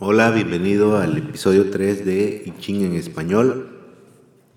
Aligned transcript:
Hola, 0.00 0.30
bienvenido 0.30 0.96
al 0.96 1.18
episodio 1.18 1.70
3 1.70 2.06
de 2.06 2.44
I 2.46 2.52
Ching 2.60 2.84
en 2.84 2.92
español. 2.94 3.68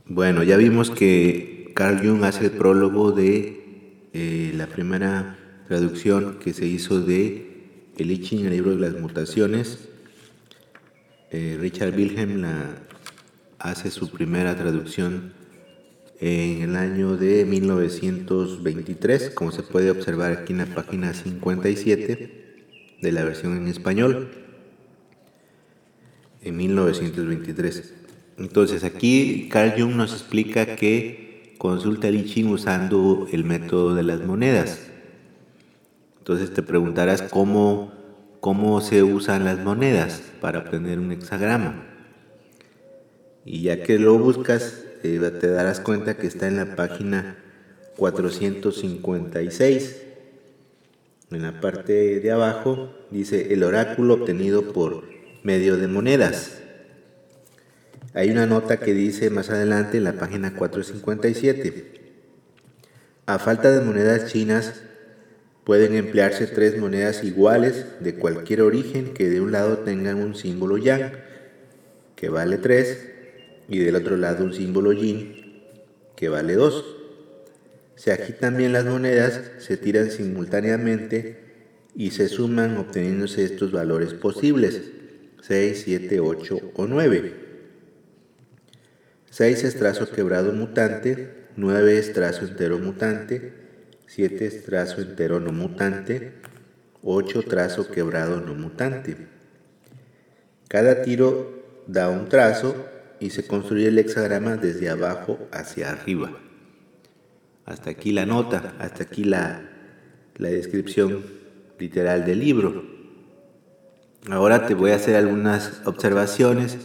Bueno, 0.05 0.43
ya 0.43 0.55
vimos 0.55 0.91
que 0.91 1.71
Carl 1.73 1.97
Jung 1.97 2.23
hace 2.23 2.45
el 2.45 2.51
prólogo 2.51 3.11
de 3.11 4.05
eh, 4.13 4.53
la 4.55 4.67
primera 4.67 5.39
traducción 5.67 6.37
que 6.37 6.53
se 6.53 6.67
hizo 6.67 7.01
de 7.01 7.89
el 7.97 8.11
I 8.11 8.21
Ching, 8.21 8.45
el 8.45 8.51
libro 8.51 8.75
de 8.75 8.81
las 8.81 9.01
mutaciones. 9.01 9.89
Eh, 11.31 11.57
Richard 11.59 11.95
Wilhelm 11.95 12.45
hace 13.57 13.89
su 13.89 14.11
primera 14.11 14.55
traducción 14.55 15.33
en 16.19 16.61
el 16.69 16.75
año 16.75 17.17
de 17.17 17.45
1923, 17.45 19.31
como 19.31 19.51
se 19.51 19.63
puede 19.63 19.89
observar 19.89 20.33
aquí 20.33 20.53
en 20.53 20.59
la 20.59 20.67
página 20.67 21.15
57 21.15 22.59
de 23.01 23.11
la 23.11 23.23
versión 23.23 23.57
en 23.57 23.67
español 23.67 24.29
en 26.43 26.57
1923. 26.57 27.93
Entonces 28.37 28.83
aquí 28.83 29.49
Carl 29.51 29.73
Jung 29.77 29.95
nos 29.95 30.13
explica 30.13 30.75
que 30.75 31.55
consulta 31.57 32.07
el 32.07 32.25
I 32.25 32.45
usando 32.45 33.27
el 33.31 33.43
método 33.43 33.95
de 33.95 34.03
las 34.03 34.21
monedas. 34.21 34.79
Entonces 36.17 36.53
te 36.53 36.63
preguntarás 36.63 37.21
cómo, 37.21 37.91
cómo 38.39 38.81
se 38.81 39.03
usan 39.03 39.45
las 39.45 39.59
monedas 39.59 40.23
para 40.39 40.59
obtener 40.59 40.99
un 40.99 41.11
hexagrama. 41.11 41.87
Y 43.45 43.63
ya 43.63 43.83
que 43.83 43.99
lo 43.99 44.17
buscas, 44.17 44.85
eh, 45.03 45.19
te 45.39 45.47
darás 45.47 45.79
cuenta 45.79 46.17
que 46.17 46.27
está 46.27 46.47
en 46.47 46.57
la 46.57 46.75
página 46.75 47.37
456. 47.97 50.03
En 51.31 51.43
la 51.43 51.61
parte 51.61 52.19
de 52.19 52.31
abajo 52.31 52.93
dice 53.09 53.53
el 53.53 53.63
oráculo 53.63 54.15
obtenido 54.15 54.73
por 54.73 55.20
medio 55.43 55.77
de 55.77 55.87
monedas. 55.87 56.59
Hay 58.13 58.29
una 58.29 58.45
nota 58.45 58.77
que 58.77 58.93
dice 58.93 59.29
más 59.29 59.49
adelante 59.49 59.97
en 59.97 60.03
la 60.03 60.13
página 60.13 60.53
457. 60.55 62.01
A 63.25 63.39
falta 63.39 63.71
de 63.71 63.85
monedas 63.85 64.31
chinas, 64.31 64.81
pueden 65.63 65.95
emplearse 65.95 66.47
tres 66.47 66.77
monedas 66.77 67.23
iguales 67.23 67.85
de 67.99 68.15
cualquier 68.15 68.61
origen 68.61 69.13
que 69.13 69.29
de 69.29 69.41
un 69.41 69.51
lado 69.51 69.79
tengan 69.79 70.17
un 70.17 70.35
símbolo 70.35 70.77
yang, 70.77 71.13
que 72.15 72.29
vale 72.29 72.57
3, 72.57 73.09
y 73.69 73.79
del 73.79 73.95
otro 73.95 74.17
lado 74.17 74.43
un 74.43 74.53
símbolo 74.53 74.91
yin, 74.91 75.63
que 76.15 76.29
vale 76.29 76.55
2. 76.55 76.97
Se 77.95 78.11
agitan 78.11 78.57
bien 78.57 78.73
las 78.73 78.85
monedas, 78.85 79.41
se 79.59 79.77
tiran 79.77 80.11
simultáneamente 80.11 81.39
y 81.95 82.11
se 82.11 82.27
suman 82.27 82.77
obteniéndose 82.77 83.43
estos 83.43 83.71
valores 83.71 84.13
posibles. 84.13 84.81
6, 85.41 85.81
7, 85.85 86.19
8 86.19 86.71
o 86.75 86.87
9. 86.87 87.33
6 89.29 89.63
es 89.63 89.75
trazo 89.77 90.09
quebrado 90.09 90.53
mutante, 90.53 91.47
9 91.55 91.97
es 91.97 92.13
trazo 92.13 92.45
entero 92.45 92.77
mutante, 92.77 93.53
7 94.05 94.45
es 94.45 94.63
trazo 94.65 95.01
entero 95.01 95.39
no 95.39 95.51
mutante, 95.51 96.33
8 97.01 97.43
trazo 97.43 97.89
quebrado 97.89 98.41
no 98.41 98.53
mutante. 98.53 99.15
Cada 100.67 101.01
tiro 101.01 101.83
da 101.87 102.09
un 102.09 102.29
trazo 102.29 102.87
y 103.19 103.31
se 103.31 103.47
construye 103.47 103.87
el 103.87 103.99
hexagrama 103.99 104.57
desde 104.57 104.89
abajo 104.89 105.39
hacia 105.51 105.91
arriba. 105.91 106.37
Hasta 107.65 107.89
aquí 107.91 108.11
la 108.11 108.25
nota, 108.25 108.75
hasta 108.79 109.03
aquí 109.03 109.23
la, 109.23 109.61
la 110.37 110.49
descripción 110.49 111.23
literal 111.79 112.25
del 112.25 112.39
libro. 112.39 112.90
Ahora 114.29 114.67
te 114.67 114.75
voy 114.75 114.91
a 114.91 114.95
hacer 114.95 115.15
algunas 115.15 115.81
observaciones. 115.85 116.77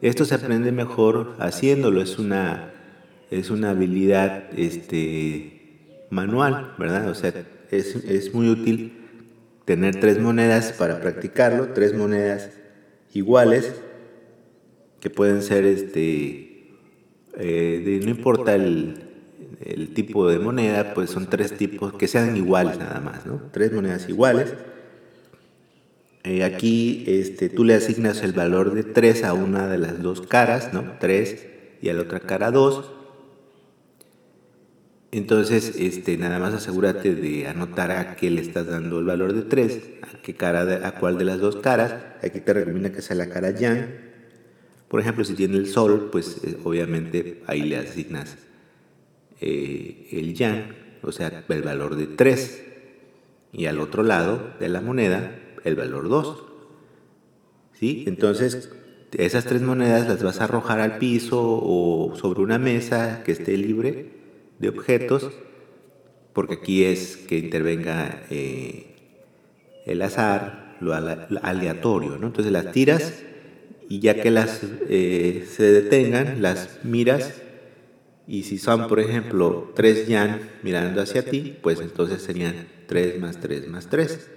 Esto 0.00 0.24
se 0.24 0.36
aprende 0.36 0.70
mejor 0.70 1.34
haciéndolo, 1.40 2.00
es 2.00 2.18
una, 2.18 2.72
es 3.30 3.50
una 3.50 3.70
habilidad 3.70 4.44
este, 4.56 6.06
manual, 6.10 6.74
¿verdad? 6.78 7.08
O 7.08 7.14
sea, 7.14 7.32
es, 7.70 7.96
es 7.96 8.32
muy 8.32 8.48
útil 8.48 8.92
tener 9.64 9.98
tres 9.98 10.20
monedas 10.20 10.72
para 10.72 11.00
practicarlo, 11.00 11.70
tres 11.72 11.94
monedas 11.94 12.50
iguales 13.12 13.74
que 15.00 15.10
pueden 15.10 15.42
ser, 15.42 15.64
este, 15.64 16.76
eh, 17.36 18.00
no 18.04 18.10
importa 18.10 18.54
el, 18.54 19.04
el 19.60 19.94
tipo 19.94 20.28
de 20.28 20.38
moneda, 20.38 20.94
pues 20.94 21.10
son 21.10 21.28
tres 21.28 21.56
tipos 21.56 21.94
que 21.94 22.06
sean 22.06 22.36
iguales 22.36 22.78
nada 22.78 23.00
más, 23.00 23.26
¿no? 23.26 23.42
Tres 23.52 23.72
monedas 23.72 24.08
iguales 24.08 24.54
eh, 26.24 26.42
aquí 26.42 27.04
este, 27.06 27.50
tú 27.50 27.64
le 27.64 27.74
asignas 27.74 28.22
el 28.22 28.32
valor 28.32 28.72
de 28.72 28.82
3 28.82 29.24
a 29.24 29.34
una 29.34 29.68
de 29.68 29.76
las 29.76 30.02
dos 30.02 30.22
caras, 30.22 30.72
¿no? 30.72 30.96
3 30.98 31.46
y 31.82 31.90
a 31.90 31.94
la 31.94 32.00
otra 32.00 32.20
cara 32.20 32.50
2. 32.50 32.92
Entonces, 35.12 35.76
este, 35.78 36.16
nada 36.16 36.38
más 36.38 36.54
asegúrate 36.54 37.14
de 37.14 37.46
anotar 37.46 37.90
a 37.90 38.16
qué 38.16 38.30
le 38.30 38.40
estás 38.40 38.66
dando 38.66 39.00
el 39.00 39.04
valor 39.04 39.34
de 39.34 39.42
3, 39.42 39.80
a 40.00 40.22
qué 40.22 40.34
cara, 40.34 40.88
a 40.88 40.92
cuál 40.92 41.18
de 41.18 41.26
las 41.26 41.40
dos 41.40 41.56
caras. 41.56 41.94
Aquí 42.22 42.40
te 42.40 42.54
recomienda 42.54 42.90
que 42.90 43.02
sea 43.02 43.16
la 43.16 43.28
cara 43.28 43.50
yang. 43.50 43.86
Por 44.88 45.00
ejemplo, 45.00 45.24
si 45.24 45.34
tiene 45.34 45.58
el 45.58 45.68
sol, 45.68 46.08
pues 46.10 46.40
eh, 46.42 46.56
obviamente 46.64 47.42
ahí 47.46 47.62
le 47.62 47.76
asignas 47.76 48.38
eh, 49.42 50.08
el 50.10 50.34
yang, 50.34 50.74
o 51.02 51.12
sea, 51.12 51.44
el 51.46 51.62
valor 51.62 51.96
de 51.96 52.06
3. 52.06 52.64
Y 53.52 53.66
al 53.66 53.78
otro 53.78 54.02
lado 54.02 54.54
de 54.58 54.70
la 54.70 54.80
moneda 54.80 55.43
el 55.64 55.76
valor 55.76 56.08
2. 56.08 56.42
¿Sí? 57.72 58.04
Entonces, 58.06 58.70
esas 59.12 59.44
tres 59.44 59.62
monedas 59.62 60.08
las 60.08 60.22
vas 60.22 60.40
a 60.40 60.44
arrojar 60.44 60.80
al 60.80 60.98
piso 60.98 61.40
o 61.42 62.14
sobre 62.16 62.40
una 62.40 62.58
mesa 62.58 63.22
que 63.24 63.32
esté 63.32 63.56
libre 63.56 64.10
de 64.58 64.68
objetos, 64.68 65.30
porque 66.32 66.54
aquí 66.54 66.84
es 66.84 67.16
que 67.16 67.38
intervenga 67.38 68.22
eh, 68.30 68.96
el 69.86 70.02
azar, 70.02 70.76
lo 70.80 70.94
aleatorio. 70.94 72.18
¿no? 72.18 72.28
Entonces 72.28 72.52
las 72.52 72.72
tiras 72.72 73.22
y 73.88 74.00
ya 74.00 74.20
que 74.20 74.30
las 74.30 74.62
eh, 74.88 75.46
se 75.48 75.64
detengan, 75.64 76.42
las 76.42 76.80
miras 76.84 77.42
y 78.26 78.44
si 78.44 78.58
son, 78.58 78.88
por 78.88 79.00
ejemplo, 79.00 79.72
tres 79.74 80.08
yan 80.08 80.40
mirando 80.62 81.02
hacia 81.02 81.24
ti, 81.24 81.56
pues 81.62 81.80
entonces 81.80 82.22
serían 82.22 82.66
3 82.86 83.20
más 83.20 83.38
3 83.38 83.68
más 83.68 83.88
3. 83.90 84.30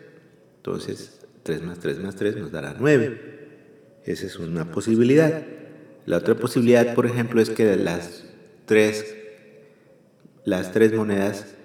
Entonces, 0.68 1.22
3 1.44 1.64
más 1.64 1.80
3 1.80 2.00
más 2.00 2.18
3 2.18 2.36
nos 2.36 2.52
dará 2.52 2.76
9. 2.78 3.38
Esa 4.04 4.26
es 4.26 4.38
una 4.38 4.70
posibilidad. 4.70 5.44
La 6.06 6.18
otra 6.18 6.36
posibilidad, 6.36 6.94
por 6.94 7.06
ejemplo, 7.06 7.42
es 7.42 7.50
que 7.50 7.78
las 7.78 8.26
tres, 8.66 9.16
las 10.44 10.74
tres 10.74 10.94
monedas 10.94 11.56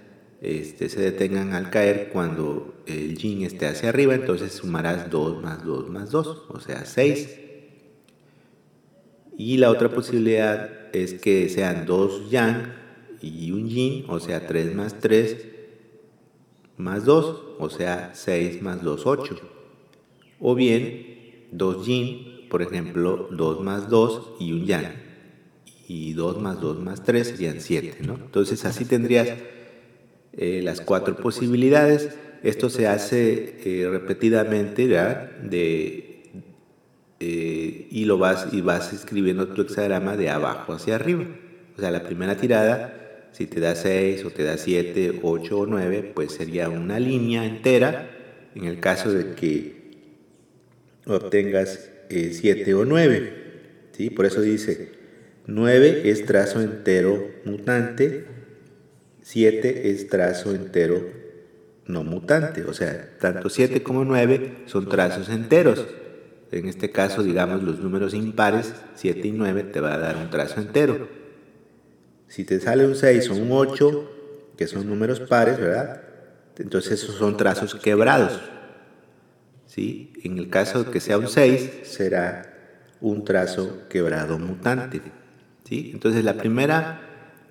este, 0.40 0.88
se 0.88 1.00
detengan 1.00 1.52
al 1.52 1.70
caer 1.70 2.10
cuando 2.12 2.80
el 2.86 3.18
yin 3.18 3.42
esté 3.42 3.66
hacia 3.66 3.88
arriba, 3.88 4.14
entonces 4.14 4.52
sumarás 4.52 5.10
2 5.10 5.42
más 5.42 5.64
2 5.64 5.88
más 5.88 6.10
2, 6.12 6.44
o 6.48 6.60
sea 6.60 6.84
6. 6.84 7.40
Y 9.36 9.56
la 9.56 9.68
otra 9.68 9.88
posibilidad 9.88 10.94
es 10.94 11.14
que 11.14 11.48
sean 11.48 11.86
dos 11.86 12.30
yang 12.30 12.72
y 13.20 13.50
un 13.50 13.68
yin, 13.68 14.04
o 14.06 14.20
sea 14.20 14.46
3 14.46 14.76
más 14.76 15.00
3 15.00 15.51
más 16.82 17.04
2, 17.04 17.42
o 17.58 17.70
sea 17.70 18.10
6 18.14 18.60
más 18.62 18.82
2, 18.82 19.06
8. 19.06 19.36
O 20.40 20.54
bien 20.54 21.46
2 21.52 21.86
yin, 21.86 22.48
por 22.50 22.62
ejemplo 22.62 23.28
2 23.30 23.60
más 23.62 23.88
2 23.88 24.32
y 24.40 24.52
un 24.52 24.66
yang. 24.66 24.86
Y 25.88 26.12
2 26.14 26.40
más 26.40 26.60
2 26.60 26.80
más 26.80 27.04
3 27.04 27.28
serían 27.28 27.60
7. 27.60 27.98
¿no? 28.06 28.14
Entonces 28.14 28.64
así 28.64 28.84
tendrías 28.84 29.28
eh, 30.32 30.60
las 30.62 30.80
cuatro 30.80 31.16
posibilidades. 31.16 32.16
Esto 32.42 32.70
se 32.70 32.88
hace 32.88 33.60
eh, 33.64 33.88
repetidamente 33.88 34.88
De, 34.88 36.12
eh, 37.20 37.86
y 37.90 38.04
lo 38.04 38.18
vas 38.18 38.48
y 38.52 38.62
vas 38.62 38.92
escribiendo 38.92 39.46
tu 39.48 39.62
hexagrama 39.62 40.16
de 40.16 40.28
abajo 40.30 40.72
hacia 40.72 40.96
arriba. 40.96 41.26
O 41.76 41.80
sea, 41.80 41.90
la 41.92 42.02
primera 42.02 42.36
tirada 42.36 43.01
si 43.32 43.46
te 43.46 43.60
da 43.60 43.74
6 43.74 44.24
o 44.24 44.30
te 44.30 44.44
da 44.44 44.56
7, 44.56 45.20
8 45.22 45.58
o 45.58 45.66
9, 45.66 46.12
pues 46.14 46.32
sería 46.32 46.68
una 46.68 46.98
línea 47.00 47.44
entera 47.44 48.10
en 48.54 48.64
el 48.64 48.80
caso 48.80 49.12
de 49.12 49.34
que 49.34 49.82
obtengas 51.06 51.90
7 52.08 52.70
eh, 52.70 52.74
o 52.74 52.84
9. 52.84 53.32
¿sí? 53.92 54.10
Por 54.10 54.26
eso 54.26 54.40
dice, 54.40 54.92
9 55.46 56.02
es 56.04 56.26
trazo 56.26 56.60
entero 56.60 57.30
mutante, 57.44 58.26
7 59.22 59.90
es 59.90 60.08
trazo 60.08 60.54
entero 60.54 61.22
no 61.86 62.04
mutante. 62.04 62.64
O 62.64 62.74
sea, 62.74 63.16
tanto 63.18 63.48
7 63.48 63.82
como 63.82 64.04
9 64.04 64.64
son 64.66 64.88
trazos 64.88 65.28
enteros. 65.28 65.86
En 66.50 66.68
este 66.68 66.90
caso, 66.90 67.22
digamos, 67.22 67.62
los 67.62 67.78
números 67.78 68.12
impares, 68.12 68.74
7 68.94 69.26
y 69.26 69.32
9, 69.32 69.64
te 69.64 69.80
va 69.80 69.94
a 69.94 69.98
dar 69.98 70.16
un 70.18 70.28
trazo 70.28 70.60
entero. 70.60 71.21
Si 72.32 72.44
te 72.44 72.58
sale 72.60 72.86
un 72.86 72.94
6 72.94 73.28
o 73.28 73.34
un 73.34 73.48
8, 73.52 74.54
que 74.56 74.66
son 74.66 74.88
números 74.88 75.20
pares, 75.20 75.60
¿verdad? 75.60 76.00
Entonces 76.56 77.02
esos 77.02 77.16
son 77.16 77.36
trazos 77.36 77.74
quebrados. 77.74 78.40
¿sí? 79.66 80.14
En 80.24 80.38
el 80.38 80.48
caso 80.48 80.84
de 80.84 80.90
que 80.90 80.98
sea 80.98 81.18
un 81.18 81.28
6, 81.28 81.80
será 81.82 82.88
un 83.02 83.22
trazo 83.26 83.86
quebrado 83.90 84.38
mutante. 84.38 85.02
¿sí? 85.68 85.90
Entonces 85.92 86.24
la 86.24 86.38
primera, 86.38 87.02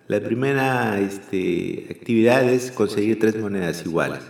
la 0.07 0.19
primera 0.19 0.99
este, 0.99 1.85
actividad 1.91 2.43
es 2.43 2.71
conseguir 2.71 3.19
tres 3.19 3.37
monedas 3.37 3.85
iguales. 3.85 4.23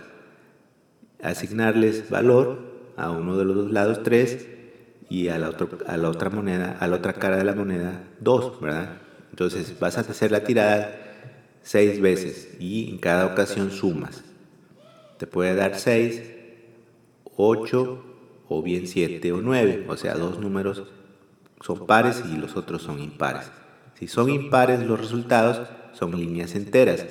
Asignarles 1.22 2.10
valor 2.10 2.92
a 2.98 3.10
uno 3.10 3.38
de 3.38 3.46
los 3.46 3.56
dos 3.56 3.70
lados 3.70 4.02
3 4.02 4.48
y 5.08 5.28
a 5.28 5.38
la, 5.38 5.56
a 5.86 5.96
la 5.96 6.10
otra 6.10 6.28
moneda, 6.28 6.76
a 6.78 6.86
la 6.88 6.96
otra 6.96 7.14
cara 7.14 7.38
de 7.38 7.44
la 7.44 7.54
moneda 7.54 8.04
2, 8.20 8.60
¿verdad? 8.60 9.01
Entonces 9.32 9.78
vas 9.80 9.96
a 9.96 10.02
hacer 10.02 10.30
la 10.30 10.44
tirada 10.44 10.94
seis 11.62 12.00
veces 12.00 12.50
y 12.60 12.90
en 12.90 12.98
cada 12.98 13.26
ocasión 13.26 13.70
sumas. 13.70 14.22
Te 15.16 15.26
puede 15.26 15.54
dar 15.54 15.78
6, 15.78 16.22
8 17.36 18.04
o 18.48 18.62
bien 18.62 18.86
7 18.86 19.32
o 19.32 19.40
9, 19.40 19.86
o 19.88 19.96
sea, 19.96 20.14
dos 20.14 20.38
números 20.38 20.84
son 21.60 21.86
pares 21.86 22.22
y 22.30 22.36
los 22.36 22.56
otros 22.56 22.82
son 22.82 23.00
impares. 23.00 23.50
Si 23.98 24.06
son 24.06 24.28
impares 24.28 24.80
los 24.80 25.00
resultados 25.00 25.66
son 25.92 26.18
líneas 26.18 26.54
enteras, 26.54 27.06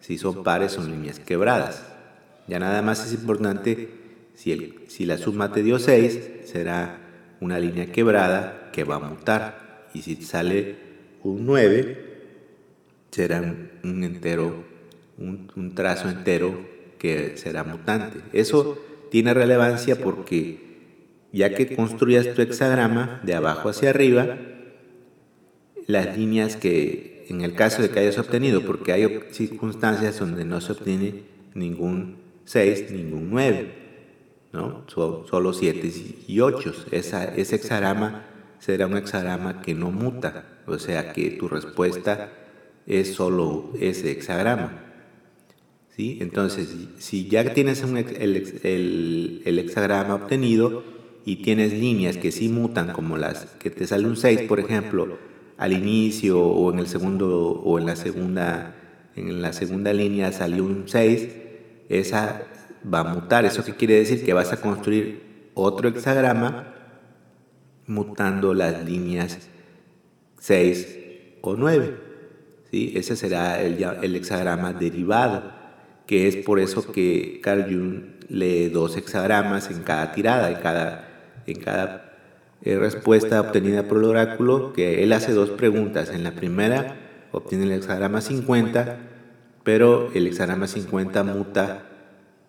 si 0.00 0.18
son 0.18 0.42
pares 0.42 0.72
son 0.72 0.90
líneas 0.90 1.20
quebradas. 1.20 1.84
Ya 2.48 2.58
nada 2.58 2.82
más 2.82 3.06
es 3.06 3.12
importante, 3.12 3.90
si, 4.34 4.52
el, 4.52 4.84
si 4.88 5.06
la 5.06 5.18
suma 5.18 5.52
te 5.52 5.62
dio 5.62 5.78
6, 5.78 6.46
será 6.46 6.98
una 7.40 7.58
línea 7.58 7.92
quebrada 7.92 8.70
que 8.72 8.84
va 8.84 8.96
a 8.96 9.00
mutar. 9.00 9.86
Y 9.94 10.02
si 10.02 10.16
sale 10.16 10.93
un 11.24 11.46
9, 11.46 11.98
será 13.10 13.40
un 13.82 14.04
entero, 14.04 14.64
un, 15.18 15.74
trazo 15.74 16.08
entero 16.08 16.54
que 16.98 17.36
será 17.36 17.64
mutante. 17.64 18.20
Eso 18.32 18.78
tiene 19.10 19.34
relevancia 19.34 19.96
porque 19.96 20.62
ya 21.32 21.54
que 21.54 21.74
construyas 21.74 22.34
tu 22.34 22.42
hexagrama 22.42 23.20
de 23.24 23.34
abajo 23.34 23.68
hacia 23.68 23.90
arriba, 23.90 24.38
las 25.86 26.16
líneas 26.16 26.56
que, 26.56 27.26
en 27.28 27.40
el 27.40 27.54
caso 27.54 27.82
de 27.82 27.90
que 27.90 28.00
hayas 28.00 28.18
obtenido, 28.18 28.62
porque 28.62 28.92
hay 28.92 29.20
circunstancias 29.32 30.18
donde 30.18 30.44
no 30.44 30.60
se 30.60 30.72
obtiene 30.72 31.22
ningún 31.54 32.16
6, 32.44 32.90
ningún 32.90 33.30
9, 33.30 33.74
¿no? 34.52 34.84
solo 34.88 35.52
7 35.52 35.92
y 36.28 36.40
8. 36.40 36.74
ese 36.92 37.56
hexagrama 37.56 38.26
será 38.58 38.86
un 38.86 38.96
hexagrama 38.96 39.62
que 39.62 39.74
no 39.74 39.90
muta, 39.90 40.53
o 40.66 40.78
sea 40.78 41.12
que 41.12 41.30
tu 41.30 41.48
respuesta 41.48 42.32
es 42.86 43.14
solo 43.14 43.72
ese 43.80 44.12
hexagrama. 44.12 44.82
¿sí? 45.96 46.18
Entonces, 46.20 46.74
si 46.98 47.28
ya 47.28 47.52
tienes 47.54 47.82
el, 47.82 49.42
hexagrama 49.44 50.14
obtenido 50.14 50.82
y 51.24 51.36
tienes 51.36 51.72
líneas 51.72 52.16
que 52.16 52.32
sí 52.32 52.48
mutan, 52.48 52.92
como 52.92 53.16
las 53.16 53.46
que 53.58 53.70
te 53.70 53.86
sale 53.86 54.06
un 54.06 54.16
6, 54.16 54.42
por 54.42 54.60
ejemplo, 54.60 55.18
al 55.56 55.72
inicio 55.72 56.40
o 56.40 56.72
en 56.72 56.78
el 56.78 56.86
segundo 56.86 57.50
o 57.52 57.78
en 57.78 57.86
la 57.86 57.96
segunda 57.96 58.74
en 59.16 59.42
la 59.42 59.52
segunda 59.52 59.92
línea 59.92 60.32
salió 60.32 60.64
un 60.64 60.84
6, 60.86 61.28
esa 61.88 62.42
va 62.92 63.00
a 63.00 63.14
mutar. 63.14 63.44
¿Eso 63.44 63.64
qué 63.64 63.74
quiere 63.74 63.94
decir? 63.94 64.24
Que 64.24 64.32
vas 64.32 64.52
a 64.52 64.60
construir 64.60 65.50
otro 65.54 65.88
hexagrama 65.88 66.74
mutando 67.86 68.54
las 68.54 68.84
líneas 68.84 69.48
6 70.44 70.88
o 71.40 71.56
9. 71.56 71.94
Ese 72.70 73.16
será 73.16 73.62
el, 73.62 74.14
hexagrama 74.14 74.74
derivado, 74.74 75.52
que 76.06 76.28
es 76.28 76.36
por 76.36 76.60
eso 76.60 76.92
que 76.92 77.40
Carl 77.42 77.62
Jung 77.62 78.02
lee 78.28 78.68
dos 78.68 78.94
hexagramas 78.98 79.70
en 79.70 79.82
cada 79.84 80.12
tirada, 80.12 80.50
en 80.50 80.56
cada, 80.56 81.08
en 81.46 81.60
cada 81.60 82.12
eh, 82.62 82.76
respuesta 82.76 83.40
obtenida 83.40 83.84
por 83.84 83.98
el 83.98 84.04
oráculo, 84.04 84.74
que 84.74 85.02
él 85.02 85.14
hace 85.14 85.32
dos 85.32 85.48
preguntas. 85.48 86.10
En 86.10 86.24
la 86.24 86.32
primera 86.32 86.96
obtiene 87.32 87.64
el 87.64 87.72
hexagrama 87.72 88.20
50, 88.20 88.98
pero 89.62 90.10
el 90.12 90.26
hexagrama 90.26 90.66
50 90.66 91.24
muta 91.24 91.86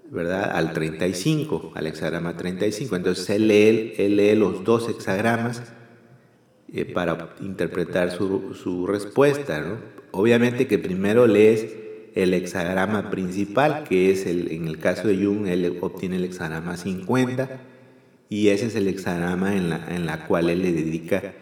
¿verdad? 0.10 0.52
al 0.54 0.74
35, 0.74 1.72
al 1.76 1.88
hexagrama 1.88 2.36
35. 2.36 2.94
Entonces 2.94 3.30
él 3.30 3.48
lee, 3.48 3.94
él 3.98 4.18
lee 4.18 4.36
los 4.36 4.66
dos 4.66 4.90
hexagramas 4.90 5.64
eh, 6.74 6.86
para 6.86 7.36
interpretar 7.42 8.12
su, 8.12 8.54
su 8.54 8.88
respuesta. 8.88 9.80
Obviamente 10.12 10.68
que 10.68 10.80
primero 10.80 11.28
lees 11.28 11.76
el 12.16 12.34
hexagrama 12.34 13.10
principal, 13.10 13.84
que 13.84 14.10
es 14.12 14.26
el, 14.26 14.52
en 14.52 14.68
el 14.68 14.80
caso 14.80 15.08
de 15.08 15.18
Jung, 15.18 15.48
él 15.48 15.78
obtiene 15.82 16.16
el 16.16 16.24
hexagrama 16.24 16.78
50 16.78 17.60
y 18.30 18.48
ese 18.48 18.68
es 18.68 18.76
el 18.76 18.88
hexagrama 18.88 19.56
en 19.56 19.70
la, 19.70 19.86
en 19.94 20.06
la 20.06 20.26
cual 20.26 20.50
él 20.50 20.62
le 20.62 20.72
dedica 20.72 21.34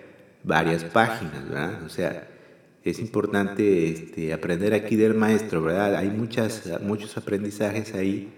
varias 0.44 0.84
páginas. 0.84 1.44
O 1.86 1.90
sea, 1.90 2.28
es 2.84 3.00
importante 3.00 3.88
este, 3.90 4.34
aprender 4.34 4.74
aquí 4.74 4.96
del 4.96 5.14
maestro, 5.14 5.62
¿verdad? 5.62 5.96
Hay 5.96 6.10
muchas, 6.10 6.82
muchos 6.82 7.16
aprendizajes 7.18 7.94
ahí 7.94 8.34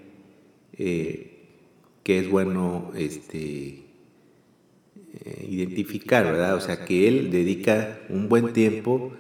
eh, 0.78 1.32
que 2.04 2.20
es 2.20 2.30
bueno 2.30 2.92
este, 2.96 3.85
eh, 5.24 5.48
identificar, 5.50 6.26
¿verdad? 6.26 6.56
O 6.56 6.62
sea, 6.62 6.84
que 6.84 7.08
él 7.08 7.32
dedica 7.32 8.00
un 8.10 8.28
buen 8.28 8.52
tiempo 8.52 9.14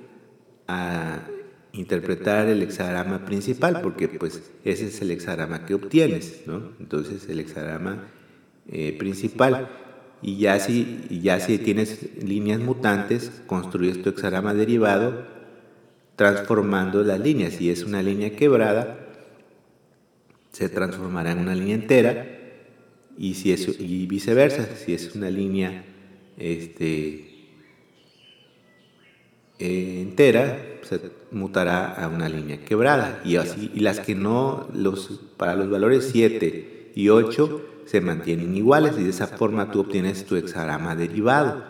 a 0.67 1.27
interpretar 1.71 2.47
el 2.47 2.61
hexagrama 2.61 3.23
principal, 3.25 3.81
porque 3.81 4.09
pues 4.09 4.51
ese 4.63 4.87
es 4.87 5.01
el 5.01 5.11
hexagrama 5.11 5.65
que 5.65 5.75
obtienes, 5.75 6.43
¿no? 6.47 6.71
Entonces 6.79 7.29
el 7.29 7.39
hexagrama 7.39 8.07
eh, 8.69 8.95
principal. 8.97 9.69
Y 10.21 10.37
ya 10.37 10.59
si, 10.59 11.07
ya 11.21 11.39
si 11.39 11.57
tienes 11.59 12.23
líneas 12.23 12.59
mutantes, 12.59 13.31
construyes 13.45 14.01
tu 14.01 14.09
hexagrama 14.09 14.53
derivado 14.53 15.25
transformando 16.15 17.03
las 17.03 17.19
líneas. 17.19 17.53
Si 17.53 17.69
es 17.69 17.83
una 17.83 18.01
línea 18.01 18.35
quebrada, 18.35 18.97
se 20.51 20.67
transformará 20.69 21.31
en 21.31 21.39
una 21.39 21.55
línea 21.55 21.75
entera 21.75 22.35
y, 23.17 23.35
si 23.35 23.51
es, 23.51 23.79
y 23.79 24.07
viceversa. 24.07 24.67
Si 24.75 24.93
es 24.93 25.15
una 25.15 25.29
línea 25.29 25.85
este, 26.37 27.35
entera 29.59 30.79
se 30.81 30.99
mutará 31.31 31.93
a 31.93 32.07
una 32.07 32.29
línea 32.29 32.63
quebrada 32.63 33.21
y 33.25 33.37
así 33.37 33.71
y 33.73 33.79
las 33.79 33.99
que 33.99 34.15
no 34.15 34.67
los 34.73 35.21
para 35.37 35.55
los 35.55 35.69
valores 35.69 36.09
7 36.11 36.91
y 36.93 37.09
8 37.09 37.65
se 37.85 38.01
mantienen 38.01 38.55
iguales 38.55 38.93
y 38.99 39.03
de 39.03 39.09
esa 39.09 39.27
forma 39.27 39.71
tú 39.71 39.81
obtienes 39.81 40.25
tu 40.25 40.35
hexagrama 40.35 40.95
derivado 40.95 41.63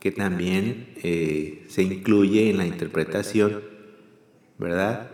que 0.00 0.12
también 0.12 0.94
eh, 1.02 1.64
se 1.68 1.82
incluye 1.82 2.50
en 2.50 2.58
la 2.58 2.66
interpretación 2.66 3.62
verdad 4.58 5.10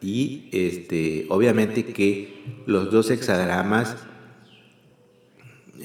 y 0.00 0.48
este 0.52 1.26
obviamente 1.28 1.84
que 1.84 2.44
los 2.66 2.90
dos 2.90 3.10
hexagramas 3.10 3.96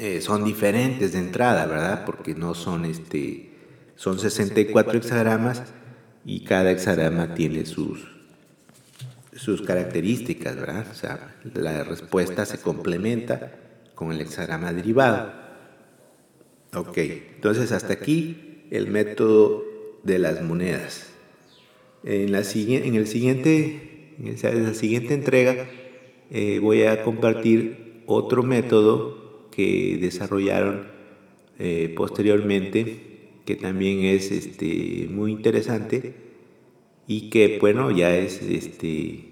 eh, 0.03 0.19
son 0.19 0.43
diferentes 0.43 1.13
de 1.13 1.19
entrada 1.19 1.65
verdad 1.65 2.03
porque 2.03 2.35
no 2.35 2.55
son 2.55 2.83
este 2.83 3.51
son 3.95 4.19
64 4.19 4.97
hexagramas 4.97 5.63
y 6.25 6.43
cada 6.43 6.71
hexagrama 6.71 7.35
tiene 7.35 7.65
sus, 7.65 8.05
sus 9.33 9.61
características, 9.61 10.57
¿verdad? 10.57 10.87
O 10.91 10.93
sea, 10.93 11.37
la 11.53 11.85
respuesta 11.85 12.45
se 12.45 12.57
complementa 12.57 13.53
con 13.95 14.11
el 14.11 14.19
hexagrama 14.19 14.73
derivado. 14.73 15.31
Ok, 16.75 16.97
entonces 16.97 17.71
hasta 17.71 17.93
aquí 17.93 18.65
el 18.71 18.87
método 18.87 19.63
de 20.03 20.19
las 20.19 20.41
monedas. 20.41 21.11
En 22.03 22.33
la, 22.33 22.39
en 22.39 22.95
el 22.95 23.07
siguiente, 23.07 24.15
en 24.19 24.63
la 24.65 24.73
siguiente 24.73 25.13
entrega 25.13 25.65
eh, 26.29 26.59
voy 26.59 26.83
a 26.83 27.03
compartir 27.03 28.03
otro 28.05 28.43
método 28.43 29.22
que 29.55 29.97
desarrollaron 29.99 30.87
eh, 31.59 31.93
posteriormente 31.95 33.13
que 33.45 33.55
también 33.55 34.03
es 34.03 34.31
este, 34.31 35.07
muy 35.09 35.31
interesante 35.31 36.13
y 37.07 37.29
que, 37.29 37.57
bueno, 37.59 37.91
ya 37.91 38.15
es, 38.15 38.41
este, 38.41 39.25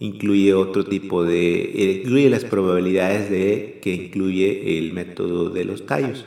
incluye 0.00 0.54
otro 0.54 0.84
tipo 0.84 1.24
de, 1.24 2.00
incluye 2.02 2.28
las 2.28 2.44
probabilidades 2.44 3.30
de 3.30 3.78
que 3.82 3.94
incluye 3.94 4.78
el 4.78 4.92
método 4.92 5.50
de 5.50 5.64
los 5.64 5.86
tallos. 5.86 6.24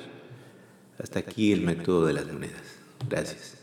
Hasta 0.97 1.19
aquí 1.19 1.51
el 1.51 1.61
método 1.61 2.05
de 2.05 2.13
las 2.13 2.31
monedas. 2.31 2.79
Gracias. 3.09 3.62